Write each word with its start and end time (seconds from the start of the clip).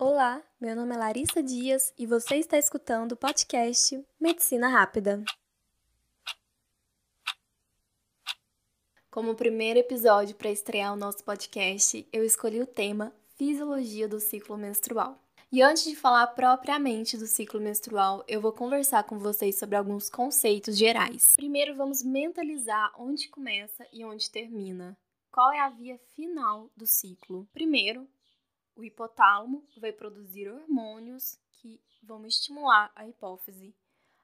Olá, 0.00 0.40
meu 0.60 0.76
nome 0.76 0.94
é 0.94 0.96
Larissa 0.96 1.42
Dias 1.42 1.92
e 1.98 2.06
você 2.06 2.36
está 2.36 2.56
escutando 2.56 3.10
o 3.10 3.16
podcast 3.16 4.00
Medicina 4.20 4.68
Rápida. 4.68 5.24
Como 9.10 9.34
primeiro 9.34 9.80
episódio 9.80 10.36
para 10.36 10.52
estrear 10.52 10.92
o 10.92 10.96
nosso 10.96 11.24
podcast, 11.24 12.06
eu 12.12 12.24
escolhi 12.24 12.60
o 12.60 12.66
tema 12.66 13.12
Fisiologia 13.34 14.06
do 14.06 14.20
ciclo 14.20 14.56
menstrual. 14.56 15.18
E 15.50 15.60
antes 15.60 15.82
de 15.82 15.96
falar 15.96 16.28
propriamente 16.28 17.16
do 17.16 17.26
ciclo 17.26 17.60
menstrual, 17.60 18.22
eu 18.28 18.40
vou 18.40 18.52
conversar 18.52 19.02
com 19.02 19.18
vocês 19.18 19.58
sobre 19.58 19.74
alguns 19.74 20.08
conceitos 20.08 20.78
gerais. 20.78 21.34
Primeiro, 21.34 21.74
vamos 21.74 22.04
mentalizar 22.04 22.92
onde 22.96 23.28
começa 23.28 23.84
e 23.92 24.04
onde 24.04 24.30
termina. 24.30 24.96
Qual 25.32 25.50
é 25.50 25.58
a 25.58 25.70
via 25.70 25.98
final 26.14 26.70
do 26.76 26.86
ciclo? 26.86 27.48
Primeiro, 27.52 28.08
o 28.78 28.84
hipotálamo 28.84 29.66
vai 29.76 29.92
produzir 29.92 30.48
hormônios 30.48 31.36
que 31.50 31.82
vão 32.00 32.24
estimular 32.24 32.92
a 32.94 33.08
hipófise. 33.08 33.74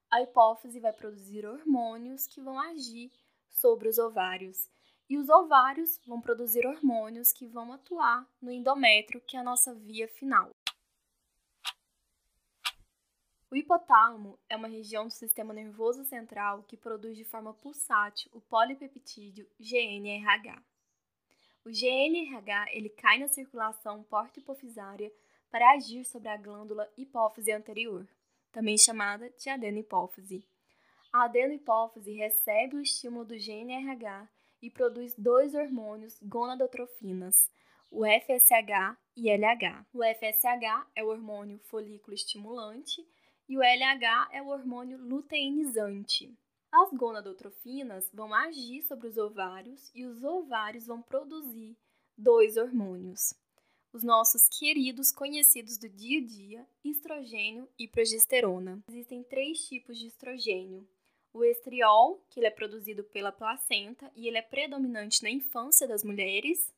A 0.08 0.22
hipófise 0.22 0.78
vai 0.78 0.92
produzir 0.92 1.44
hormônios 1.44 2.24
que 2.28 2.40
vão 2.40 2.60
agir 2.60 3.10
sobre 3.50 3.88
os 3.88 3.98
ovários. 3.98 4.70
E 5.10 5.18
os 5.18 5.28
ovários 5.28 6.00
vão 6.06 6.20
produzir 6.20 6.64
hormônios 6.64 7.32
que 7.32 7.48
vão 7.48 7.72
atuar 7.72 8.24
no 8.40 8.52
endométrio, 8.52 9.20
que 9.20 9.36
é 9.36 9.40
a 9.40 9.44
nossa 9.44 9.74
via 9.74 10.06
final. 10.06 10.54
O 13.50 13.56
hipotálamo 13.56 14.38
é 14.48 14.56
uma 14.56 14.68
região 14.68 15.06
do 15.08 15.12
sistema 15.12 15.52
nervoso 15.52 16.04
central 16.04 16.62
que 16.62 16.76
produz 16.76 17.16
de 17.16 17.24
forma 17.24 17.52
pulsátil 17.52 18.30
o 18.32 18.40
polipeptídeo 18.40 19.48
GNRH. 19.58 20.62
O 21.66 21.70
GNRH 21.70 22.66
ele 22.72 22.90
cai 22.90 23.18
na 23.18 23.26
circulação 23.26 24.02
porta-hipofisária 24.02 25.10
para 25.50 25.70
agir 25.70 26.04
sobre 26.04 26.28
a 26.28 26.36
glândula 26.36 26.86
hipófise 26.94 27.50
anterior, 27.52 28.06
também 28.52 28.76
chamada 28.76 29.30
de 29.30 29.48
adenohipófise. 29.48 30.46
A 31.10 31.24
adenohipófise 31.24 32.12
recebe 32.12 32.76
o 32.76 32.82
estímulo 32.82 33.24
do 33.24 33.34
GNRH 33.34 34.28
e 34.60 34.68
produz 34.68 35.14
dois 35.16 35.54
hormônios 35.54 36.18
gonadotrofinas, 36.22 37.50
o 37.90 38.04
FSH 38.04 38.98
e 39.16 39.30
LH. 39.30 39.86
O 39.94 40.02
FSH 40.04 40.86
é 40.94 41.02
o 41.02 41.08
hormônio 41.08 41.58
folículo 41.60 42.14
estimulante 42.14 43.06
e 43.48 43.56
o 43.56 43.62
LH 43.62 44.28
é 44.32 44.42
o 44.42 44.48
hormônio 44.48 44.98
luteinizante. 44.98 46.36
As 46.76 46.92
gonadotrofinas 46.92 48.10
vão 48.12 48.34
agir 48.34 48.82
sobre 48.82 49.06
os 49.06 49.16
ovários 49.16 49.92
e 49.94 50.04
os 50.04 50.24
ovários 50.24 50.88
vão 50.88 51.00
produzir 51.00 51.76
dois 52.18 52.56
hormônios. 52.56 53.32
Os 53.92 54.02
nossos 54.02 54.48
queridos 54.48 55.12
conhecidos 55.12 55.78
do 55.78 55.88
dia 55.88 56.18
a 56.18 56.24
dia, 56.24 56.68
estrogênio 56.84 57.68
e 57.78 57.86
progesterona. 57.86 58.82
Existem 58.88 59.22
três 59.22 59.60
tipos 59.68 59.96
de 59.96 60.08
estrogênio. 60.08 60.84
O 61.32 61.44
estriol, 61.44 62.20
que 62.28 62.40
ele 62.40 62.48
é 62.48 62.50
produzido 62.50 63.04
pela 63.04 63.30
placenta 63.30 64.10
e 64.16 64.26
ele 64.26 64.38
é 64.38 64.42
predominante 64.42 65.22
na 65.22 65.30
infância 65.30 65.86
das 65.86 66.02
mulheres. 66.02 66.74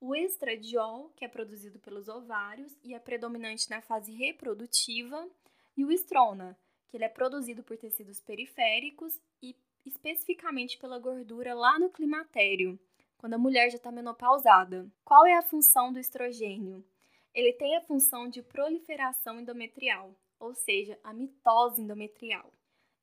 O 0.00 0.14
estradiol, 0.14 1.10
que 1.16 1.24
é 1.24 1.28
produzido 1.28 1.80
pelos 1.80 2.06
ovários 2.06 2.72
e 2.84 2.94
é 2.94 2.98
predominante 3.00 3.68
na 3.68 3.82
fase 3.82 4.12
reprodutiva. 4.12 5.28
E 5.76 5.84
o 5.84 5.90
estrona, 5.90 6.56
que 6.88 6.96
ele 6.96 7.04
é 7.04 7.08
produzido 7.08 7.62
por 7.62 7.76
tecidos 7.76 8.20
periféricos 8.20 9.20
e 9.42 9.56
especificamente 9.84 10.78
pela 10.78 10.98
gordura 10.98 11.54
lá 11.54 11.78
no 11.78 11.90
climatério, 11.90 12.78
quando 13.18 13.34
a 13.34 13.38
mulher 13.38 13.70
já 13.70 13.76
está 13.76 13.92
menopausada. 13.92 14.90
Qual 15.04 15.26
é 15.26 15.34
a 15.34 15.42
função 15.42 15.92
do 15.92 15.98
estrogênio? 15.98 16.84
Ele 17.32 17.52
tem 17.52 17.76
a 17.76 17.82
função 17.82 18.28
de 18.28 18.42
proliferação 18.42 19.38
endometrial, 19.38 20.14
ou 20.40 20.54
seja, 20.54 20.98
a 21.04 21.12
mitose 21.12 21.82
endometrial. 21.82 22.52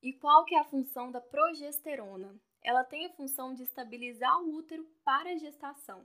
E 0.02 0.12
qual 0.12 0.44
que 0.44 0.56
é 0.56 0.60
a 0.60 0.66
função 0.66 1.12
da 1.12 1.22
progesterona? 1.22 2.36
Ela 2.62 2.84
tem 2.84 3.06
a 3.06 3.14
função 3.14 3.54
de 3.54 3.64
estabilizar 3.64 4.42
o 4.42 4.56
útero 4.56 4.86
para 5.04 5.32
a 5.32 5.38
gestação, 5.38 6.04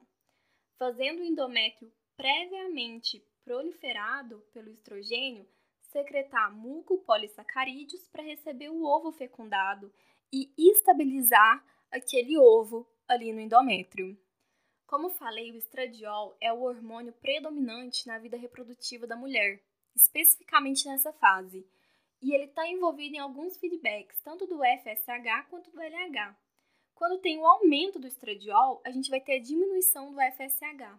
fazendo 0.77 1.21
o 1.21 1.25
endométrio 1.25 1.93
previamente 2.17 3.25
proliferado 3.45 4.45
pelo 4.53 4.71
estrogênio 4.71 5.47
secretar 5.91 6.55
mucopolissacarídeos 6.55 8.09
para 8.09 8.23
receber 8.23 8.69
o 8.69 8.85
ovo 8.85 9.13
fecundado 9.13 9.93
e 10.33 10.53
estabilizar 10.57 11.65
aquele 11.91 12.39
ovo 12.39 12.87
ali 13.07 13.33
no 13.33 13.41
endométrio. 13.41 14.19
Como 14.87 15.11
falei, 15.11 15.53
o 15.53 15.57
estradiol 15.57 16.37
é 16.41 16.53
o 16.53 16.63
hormônio 16.63 17.13
predominante 17.13 18.07
na 18.07 18.19
vida 18.19 18.37
reprodutiva 18.37 19.07
da 19.07 19.17
mulher, 19.17 19.63
especificamente 19.95 20.87
nessa 20.87 21.13
fase, 21.13 21.67
e 22.21 22.35
ele 22.35 22.45
está 22.45 22.67
envolvido 22.69 23.17
em 23.17 23.21
alguns 23.21 23.57
feedbacks, 23.59 24.21
tanto 24.23 24.47
do 24.47 24.59
FSH 24.59 25.47
quanto 25.49 25.71
do 25.71 25.81
LH. 25.81 26.37
Quando 26.95 27.21
tem 27.21 27.39
o 27.39 27.47
aumento 27.47 27.99
do 27.99 28.09
estradiol, 28.09 28.83
a 28.85 28.91
gente 28.91 29.09
vai 29.09 29.21
ter 29.21 29.37
a 29.37 29.43
diminuição 29.43 30.13
do 30.13 30.19
FSH. 30.21 30.99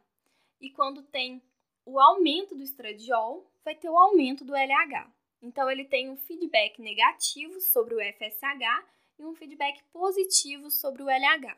E 0.61 0.71
quando 0.71 1.03
tem 1.03 1.44
o 1.85 2.00
aumento 2.00 2.56
do 2.56 2.63
estradiol, 2.63 3.49
vai 3.64 3.75
ter 3.75 3.90
o 3.90 3.97
aumento 3.97 4.44
do 4.44 4.56
LH. 4.56 5.12
Então, 5.42 5.70
ele 5.70 5.86
tem 5.86 6.09
um 6.09 6.18
feedback 6.18 6.81
negativo 6.81 7.59
sobre 7.62 7.96
o 7.96 8.00
FSH 8.00 8.86
e 9.18 9.25
um 9.25 9.34
feedback 9.34 9.84
positivo 9.92 10.70
sobre 10.70 11.03
o 11.03 11.09
LH. 11.09 11.56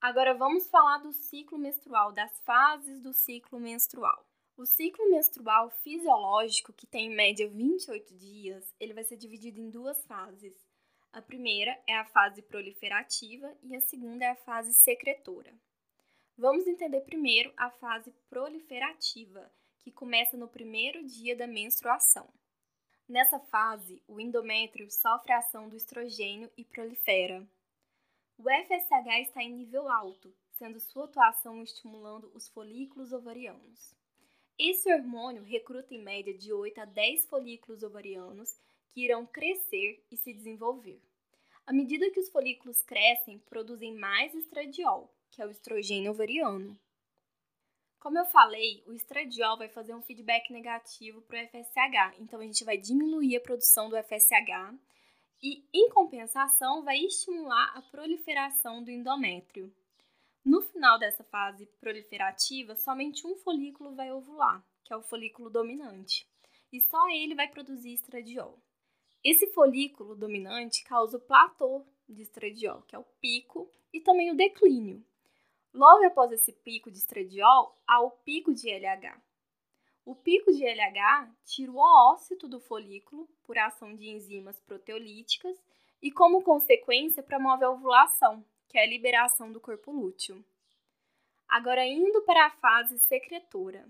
Agora, 0.00 0.34
vamos 0.34 0.68
falar 0.68 0.98
do 0.98 1.12
ciclo 1.12 1.58
menstrual, 1.58 2.12
das 2.12 2.40
fases 2.40 3.00
do 3.00 3.12
ciclo 3.12 3.60
menstrual. 3.60 4.26
O 4.56 4.66
ciclo 4.66 5.08
menstrual 5.10 5.70
fisiológico, 5.70 6.72
que 6.72 6.86
tem 6.86 7.06
em 7.06 7.14
média 7.14 7.48
28 7.48 8.14
dias, 8.16 8.74
ele 8.78 8.92
vai 8.92 9.04
ser 9.04 9.16
dividido 9.16 9.60
em 9.60 9.70
duas 9.70 10.04
fases. 10.06 10.54
A 11.12 11.22
primeira 11.22 11.78
é 11.86 11.96
a 11.96 12.04
fase 12.04 12.42
proliferativa 12.42 13.54
e 13.62 13.76
a 13.76 13.80
segunda 13.80 14.24
é 14.24 14.30
a 14.30 14.36
fase 14.36 14.74
secretora. 14.74 15.54
Vamos 16.36 16.66
entender 16.66 17.02
primeiro 17.02 17.52
a 17.56 17.70
fase 17.70 18.12
proliferativa, 18.28 19.50
que 19.82 19.90
começa 19.90 20.36
no 20.36 20.48
primeiro 20.48 21.04
dia 21.04 21.36
da 21.36 21.46
menstruação. 21.46 22.28
Nessa 23.08 23.38
fase, 23.38 24.02
o 24.06 24.20
endométrio 24.20 24.90
sofre 24.90 25.32
a 25.32 25.38
ação 25.38 25.68
do 25.68 25.76
estrogênio 25.76 26.50
e 26.56 26.64
prolifera. 26.64 27.46
O 28.38 28.44
FSH 28.44 29.28
está 29.28 29.42
em 29.42 29.52
nível 29.52 29.88
alto, 29.88 30.34
sendo 30.52 30.80
sua 30.80 31.04
atuação 31.04 31.62
estimulando 31.62 32.30
os 32.34 32.48
folículos 32.48 33.12
ovarianos. 33.12 33.94
Esse 34.58 34.92
hormônio 34.92 35.42
recruta 35.42 35.94
em 35.94 36.02
média 36.02 36.32
de 36.32 36.52
8 36.52 36.80
a 36.80 36.84
10 36.84 37.26
folículos 37.26 37.82
ovarianos 37.82 38.56
que 38.90 39.04
irão 39.04 39.26
crescer 39.26 40.04
e 40.10 40.16
se 40.16 40.32
desenvolver. 40.32 41.00
À 41.66 41.72
medida 41.72 42.10
que 42.10 42.20
os 42.20 42.28
folículos 42.28 42.82
crescem, 42.82 43.38
produzem 43.38 43.94
mais 43.94 44.34
estradiol, 44.34 45.12
que 45.30 45.40
é 45.40 45.46
o 45.46 45.50
estrogênio 45.50 46.12
ovariano. 46.12 46.78
Como 48.02 48.18
eu 48.18 48.24
falei, 48.24 48.82
o 48.84 48.92
estradiol 48.92 49.56
vai 49.56 49.68
fazer 49.68 49.94
um 49.94 50.02
feedback 50.02 50.52
negativo 50.52 51.22
para 51.22 51.40
o 51.40 51.46
FSH, 51.46 52.18
então 52.18 52.40
a 52.40 52.42
gente 52.42 52.64
vai 52.64 52.76
diminuir 52.76 53.36
a 53.36 53.40
produção 53.40 53.88
do 53.88 53.96
FSH 53.96 54.74
e, 55.40 55.64
em 55.72 55.88
compensação, 55.88 56.82
vai 56.82 56.98
estimular 56.98 57.70
a 57.76 57.80
proliferação 57.80 58.82
do 58.82 58.90
endométrio. 58.90 59.72
No 60.44 60.62
final 60.62 60.98
dessa 60.98 61.22
fase 61.22 61.64
proliferativa, 61.80 62.74
somente 62.74 63.24
um 63.24 63.36
folículo 63.36 63.94
vai 63.94 64.10
ovular, 64.10 64.66
que 64.82 64.92
é 64.92 64.96
o 64.96 65.02
folículo 65.04 65.48
dominante, 65.48 66.26
e 66.72 66.80
só 66.80 67.08
ele 67.08 67.36
vai 67.36 67.46
produzir 67.46 67.94
estradiol. 67.94 68.58
Esse 69.22 69.46
folículo 69.52 70.16
dominante 70.16 70.82
causa 70.82 71.18
o 71.18 71.20
platô 71.20 71.86
de 72.08 72.22
estradiol, 72.22 72.82
que 72.82 72.96
é 72.96 72.98
o 72.98 73.06
pico, 73.20 73.70
e 73.92 74.00
também 74.00 74.32
o 74.32 74.36
declínio, 74.36 75.06
Logo 75.72 76.04
após 76.04 76.30
esse 76.32 76.52
pico 76.52 76.90
de 76.90 76.98
estradiol, 76.98 77.78
há 77.86 78.00
o 78.00 78.10
pico 78.10 78.52
de 78.52 78.70
LH. 78.70 79.18
O 80.04 80.14
pico 80.14 80.52
de 80.52 80.64
LH 80.64 81.30
tira 81.44 81.72
o 81.72 81.76
oócito 81.76 82.46
do 82.48 82.60
folículo 82.60 83.28
por 83.44 83.56
ação 83.56 83.94
de 83.94 84.10
enzimas 84.10 84.60
proteolíticas 84.60 85.56
e, 86.02 86.10
como 86.10 86.42
consequência, 86.42 87.22
promove 87.22 87.64
a 87.64 87.70
ovulação, 87.70 88.44
que 88.68 88.76
é 88.76 88.82
a 88.82 88.86
liberação 88.86 89.50
do 89.50 89.60
corpo 89.60 89.92
lúteo. 89.92 90.44
Agora, 91.48 91.86
indo 91.86 92.20
para 92.22 92.46
a 92.46 92.50
fase 92.50 92.98
secretora. 92.98 93.88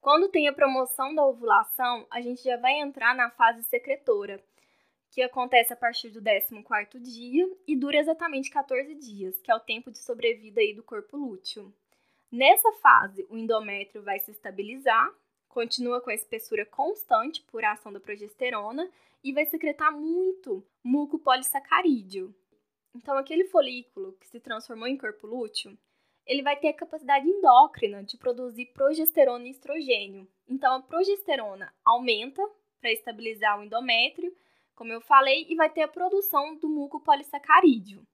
Quando 0.00 0.28
tem 0.28 0.48
a 0.48 0.52
promoção 0.52 1.14
da 1.14 1.26
ovulação, 1.26 2.06
a 2.10 2.20
gente 2.20 2.42
já 2.42 2.56
vai 2.56 2.78
entrar 2.80 3.14
na 3.14 3.30
fase 3.30 3.62
secretora, 3.64 4.42
que 5.10 5.22
acontece 5.22 5.72
a 5.72 5.76
partir 5.76 6.10
do 6.10 6.20
14º 6.20 7.00
dia 7.00 7.50
e 7.66 7.76
dura 7.76 7.96
exatamente 7.96 8.50
14 8.50 8.94
dias, 8.94 9.40
que 9.40 9.50
é 9.50 9.54
o 9.54 9.60
tempo 9.60 9.90
de 9.90 9.98
sobrevida 9.98 10.60
aí 10.60 10.74
do 10.74 10.82
corpo 10.82 11.16
lúteo. 11.16 11.72
Nessa 12.30 12.72
fase, 12.74 13.26
o 13.30 13.36
endométrio 13.36 14.02
vai 14.02 14.18
se 14.18 14.30
estabilizar, 14.30 15.10
continua 15.48 16.00
com 16.00 16.10
a 16.10 16.14
espessura 16.14 16.66
constante 16.66 17.42
por 17.42 17.64
ação 17.64 17.92
da 17.92 18.00
progesterona 18.00 18.90
e 19.22 19.32
vai 19.32 19.46
secretar 19.46 19.92
muito 19.92 20.66
muco 20.82 21.18
polissacarídeo. 21.18 22.34
Então, 22.94 23.16
aquele 23.16 23.44
folículo 23.44 24.12
que 24.20 24.28
se 24.28 24.40
transformou 24.40 24.86
em 24.86 24.96
corpo 24.96 25.26
lúteo, 25.26 25.76
ele 26.26 26.42
vai 26.42 26.56
ter 26.56 26.68
a 26.68 26.74
capacidade 26.74 27.28
endócrina 27.28 28.02
de 28.02 28.16
produzir 28.16 28.66
progesterona 28.66 29.46
e 29.46 29.50
estrogênio. 29.50 30.26
Então, 30.48 30.74
a 30.74 30.82
progesterona 30.82 31.72
aumenta 31.84 32.42
para 32.80 32.92
estabilizar 32.92 33.58
o 33.58 33.62
endométrio, 33.62 34.34
como 34.76 34.92
eu 34.92 35.00
falei, 35.00 35.46
e 35.48 35.56
vai 35.56 35.68
ter 35.68 35.82
a 35.82 35.88
produção 35.88 36.54
do 36.56 36.68
muco 36.68 37.00
polissacarídeo. 37.00 38.06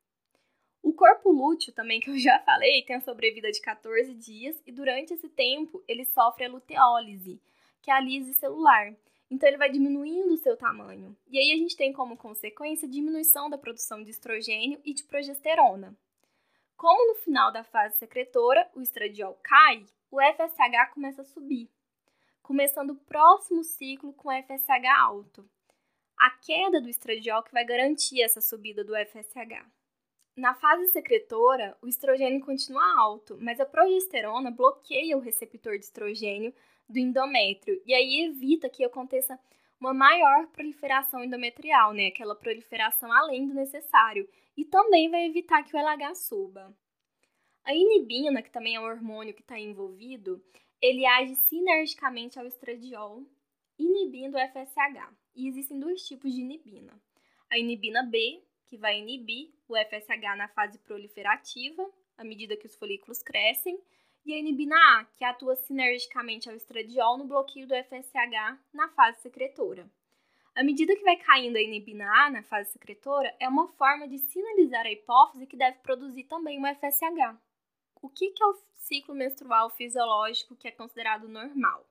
O 0.83 0.93
corpo 0.93 1.31
lúteo, 1.31 1.73
também 1.73 2.01
que 2.01 2.09
eu 2.09 2.19
já 2.19 2.39
falei, 2.41 2.83
tem 2.85 2.97
a 2.97 3.01
sobrevida 3.01 3.51
de 3.51 3.61
14 3.61 4.15
dias 4.15 4.61
e 4.67 4.73
durante 4.73 5.13
esse 5.13 5.29
tempo 5.29 5.83
ele 5.87 6.05
sofre 6.05 6.45
a 6.45 6.49
luteólise, 6.49 7.41
que 7.83 7.91
é 7.91 7.95
a 7.95 8.01
lise 8.01 8.33
celular. 8.35 8.95
Então 9.31 9.49
ele 9.49 9.59
vai 9.59 9.71
diminuindo 9.71 10.35
o 10.35 10.39
seu 10.39 10.57
tamanho. 10.57 11.17
E 11.29 11.39
aí 11.39 11.53
a 11.53 11.57
gente 11.57 11.77
tem 11.77 11.93
como 11.93 12.17
consequência 12.17 12.87
a 12.87 12.91
diminuição 12.91 13.51
da 13.51 13.59
produção 13.59 14.03
de 14.03 14.11
estrogênio 14.11 14.81
e 14.85 14.95
de 14.95 15.05
progesterona. 15.05 15.97
Como 16.77 17.09
no 17.09 17.15
final 17.21 17.53
da 17.53 17.65
fase 17.65 17.97
secretora 17.99 18.69
o 18.75 18.81
estradiol 18.81 19.39
cai, 19.43 19.85
o 20.11 20.21
FSH 20.21 20.93
começa 20.93 21.23
a 21.23 21.25
subir, 21.25 21.71
começando 22.43 22.91
o 22.91 22.97
próximo 22.97 23.63
ciclo 23.65 24.13
com 24.13 24.31
FSH 24.31 24.85
alto. 24.99 25.49
A 26.17 26.31
queda 26.31 26.81
do 26.81 26.89
estradiol 26.89 27.43
que 27.43 27.53
vai 27.53 27.65
garantir 27.65 28.23
essa 28.23 28.41
subida 28.41 28.85
do 28.85 28.95
FSH. 28.95 29.65
Na 30.37 30.55
fase 30.55 30.87
secretora, 30.89 31.77
o 31.83 31.89
estrogênio 31.89 32.45
continua 32.45 33.01
alto, 33.01 33.37
mas 33.41 33.61
a 33.61 33.67
progesterona 33.67 34.51
bloqueia 34.51 35.17
o 35.17 35.21
receptor 35.21 35.79
de 35.79 35.85
estrogênio 35.85 36.55
do 36.89 36.99
endométrio 36.99 37.83
e 37.85 37.93
aí 37.93 38.25
evita 38.25 38.71
que 38.71 38.85
aconteça 38.85 39.39
uma 39.79 39.93
maior 39.93 40.47
proliferação 40.47 41.25
endometrial, 41.25 41.93
né? 41.93 42.07
Aquela 42.07 42.37
proliferação 42.37 43.13
além 43.13 43.49
do 43.49 43.55
necessário. 43.55 44.29
E 44.57 44.65
também 44.65 45.11
vai 45.11 45.27
evitar 45.27 45.65
que 45.65 45.77
o 45.77 45.79
LH 45.79 46.15
suba. 46.15 46.73
A 47.65 47.75
inibina, 47.75 48.43
que 48.43 48.51
também 48.51 48.77
é 48.77 48.81
um 48.81 48.85
hormônio 48.85 49.35
que 49.35 49.43
está 49.43 49.59
envolvido, 49.59 50.43
ele 50.81 51.05
age 51.05 51.35
sinergicamente 51.35 52.39
ao 52.39 52.47
estradiol, 52.47 53.23
inibindo 53.83 54.37
o 54.37 54.39
FSH. 54.39 55.13
E 55.35 55.49
existem 55.49 55.79
dois 55.79 56.03
tipos 56.07 56.33
de 56.33 56.41
inibina. 56.41 56.93
A 57.51 57.59
inibina 57.59 58.03
B, 58.03 58.43
que 58.67 58.77
vai 58.77 58.99
inibir 58.99 59.51
o 59.69 59.77
FSH 59.77 60.37
na 60.37 60.49
fase 60.49 60.79
proliferativa, 60.79 61.89
à 62.17 62.25
medida 62.25 62.57
que 62.57 62.67
os 62.67 62.77
folículos 62.77 63.23
crescem, 63.23 63.79
e 64.25 64.33
a 64.33 64.39
inibina 64.39 64.77
A, 64.77 65.05
que 65.17 65.25
atua 65.25 65.57
sinergicamente 65.57 66.49
ao 66.49 66.55
estradiol 66.55 67.19
no 67.19 67.25
bloqueio 67.25 67.67
do 67.67 67.75
FSH 67.75 68.59
na 68.73 68.89
fase 68.91 69.21
secretora. 69.21 69.91
À 70.55 70.63
medida 70.63 70.95
que 70.95 71.03
vai 71.03 71.17
caindo 71.17 71.57
a 71.57 71.63
inibina 71.63 72.07
A 72.25 72.31
na 72.31 72.43
fase 72.43 72.71
secretora, 72.71 73.35
é 73.41 73.49
uma 73.49 73.69
forma 73.69 74.07
de 74.07 74.19
sinalizar 74.19 74.85
a 74.85 74.93
hipófise 74.93 75.47
que 75.47 75.57
deve 75.57 75.79
produzir 75.79 76.25
também 76.25 76.59
uma 76.59 76.75
FSH. 76.75 77.37
O 78.01 78.09
que 78.09 78.33
é 78.41 78.47
o 78.47 78.59
ciclo 78.77 79.15
menstrual 79.15 79.71
fisiológico 79.71 80.57
que 80.57 80.69
é 80.69 80.71
considerado 80.71 81.27
normal? 81.27 81.87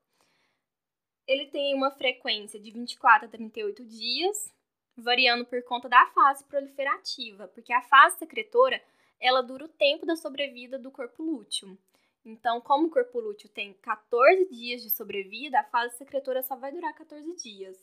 Ele 1.28 1.48
tem 1.48 1.76
uma 1.76 1.92
frequência 1.92 2.60
de 2.60 2.72
24 2.72 3.28
a 3.28 3.32
38 3.32 3.86
dias, 3.86 4.54
variando 4.98 5.46
por 5.46 5.64
conta 5.64 5.88
da 5.88 6.06
fase 6.08 6.44
proliferativa, 6.46 7.48
porque 7.48 7.72
a 7.72 7.82
fase 7.82 8.18
secretora 8.18 8.82
ela 9.20 9.42
dura 9.42 9.66
o 9.66 9.70
tempo 9.70 10.06
da 10.06 10.16
sobrevida 10.16 10.80
do 10.80 10.92
corpo 10.92 11.24
lúteo. 11.24 11.78
Então, 12.26 12.60
como 12.62 12.88
o 12.88 12.90
corpo 12.90 13.20
lúteo 13.20 13.50
tem 13.50 13.74
14 13.74 14.50
dias 14.50 14.82
de 14.82 14.90
sobrevida, 14.90 15.60
a 15.60 15.64
fase 15.64 15.98
secretora 15.98 16.44
só 16.44 16.56
vai 16.56 16.72
durar 16.72 16.94
14 16.94 17.36
dias. 17.36 17.78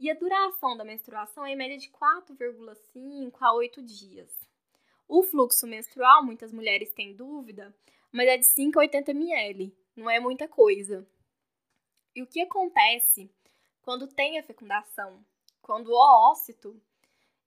E 0.00 0.10
a 0.10 0.14
duração 0.14 0.76
da 0.76 0.84
menstruação 0.84 1.44
é 1.44 1.52
em 1.52 1.56
média 1.56 1.76
de 1.76 1.88
4,5 1.88 3.32
a 3.40 3.52
8 3.54 3.82
dias. 3.82 4.30
O 5.08 5.22
fluxo 5.22 5.66
menstrual, 5.66 6.24
muitas 6.24 6.52
mulheres 6.52 6.92
têm 6.92 7.16
dúvida, 7.16 7.74
mas 8.12 8.28
é 8.28 8.36
de 8.36 8.46
5 8.46 8.78
a 8.78 8.82
80 8.82 9.10
ml, 9.10 9.74
não 9.96 10.08
é 10.08 10.20
muita 10.20 10.46
coisa. 10.46 11.06
E 12.18 12.22
o 12.22 12.26
que 12.26 12.40
acontece 12.40 13.30
quando 13.80 14.08
tem 14.08 14.40
a 14.40 14.42
fecundação? 14.42 15.24
Quando 15.62 15.92
o 15.92 15.94
oócito 15.94 16.76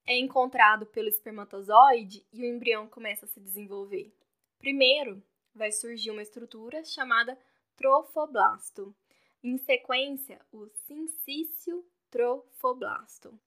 é 0.07 0.17
encontrado 0.17 0.85
pelo 0.85 1.09
espermatozoide 1.09 2.25
e 2.31 2.41
o 2.41 2.45
embrião 2.45 2.87
começa 2.87 3.25
a 3.25 3.27
se 3.27 3.41
desenvolver. 3.41 4.15
Primeiro, 4.59 5.21
vai 5.53 5.73
surgir 5.73 6.09
uma 6.09 6.21
estrutura 6.21 6.85
chamada 6.85 7.37
trofoblasto. 7.75 8.95
Em 9.43 9.57
sequência, 9.57 10.39
o 10.53 10.69
sincício 10.87 11.85
trofoblasto. 12.09 13.37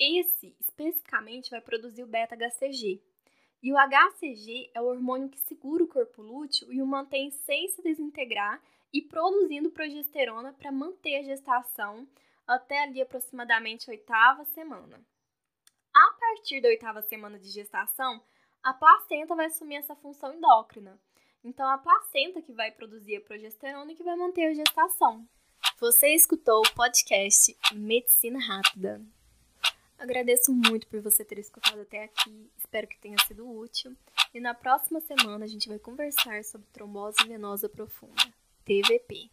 Esse, 0.00 0.56
especificamente, 0.58 1.50
vai 1.50 1.60
produzir 1.60 2.04
o 2.04 2.06
beta-HCG. 2.06 3.02
E 3.62 3.70
o 3.70 3.76
HCG 3.76 4.70
é 4.72 4.80
o 4.80 4.86
hormônio 4.86 5.28
que 5.28 5.40
segura 5.40 5.84
o 5.84 5.88
corpo 5.88 6.22
lúteo 6.22 6.72
e 6.72 6.80
o 6.80 6.86
mantém 6.86 7.30
sem 7.30 7.68
se 7.68 7.82
desintegrar 7.82 8.62
e 8.94 9.02
produzindo 9.02 9.72
progesterona 9.72 10.52
para 10.52 10.70
manter 10.70 11.16
a 11.16 11.22
gestação 11.24 12.06
até 12.46 12.84
ali 12.84 13.02
aproximadamente 13.02 13.90
oitava 13.90 14.44
semana. 14.44 15.04
A 15.92 16.12
partir 16.12 16.60
da 16.60 16.68
oitava 16.68 17.02
semana 17.02 17.36
de 17.36 17.48
gestação, 17.48 18.22
a 18.62 18.72
placenta 18.72 19.34
vai 19.34 19.46
assumir 19.46 19.76
essa 19.76 19.96
função 19.96 20.32
endócrina. 20.32 20.98
Então, 21.42 21.68
a 21.68 21.76
placenta 21.76 22.40
que 22.40 22.52
vai 22.52 22.70
produzir 22.70 23.16
a 23.16 23.20
progesterona 23.20 23.90
e 23.90 23.96
que 23.96 24.04
vai 24.04 24.16
manter 24.16 24.46
a 24.46 24.54
gestação. 24.54 25.28
Você 25.80 26.14
escutou 26.14 26.60
o 26.60 26.74
podcast 26.74 27.56
Medicina 27.72 28.38
Rápida. 28.38 29.02
Agradeço 29.98 30.52
muito 30.52 30.86
por 30.86 31.00
você 31.00 31.24
ter 31.24 31.38
escutado 31.38 31.80
até 31.80 32.04
aqui. 32.04 32.50
Espero 32.56 32.86
que 32.86 32.98
tenha 32.98 33.16
sido 33.26 33.48
útil. 33.48 33.96
E 34.32 34.40
na 34.40 34.54
próxima 34.54 35.00
semana 35.00 35.44
a 35.44 35.48
gente 35.48 35.68
vai 35.68 35.78
conversar 35.78 36.44
sobre 36.44 36.66
trombose 36.72 37.26
venosa 37.26 37.68
profunda, 37.68 38.22
TVP. 38.66 39.30